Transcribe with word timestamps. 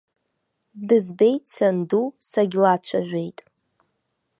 Дызбеит 0.87 1.43
санду, 1.55 2.03
сагьлацәажәеит. 2.29 3.39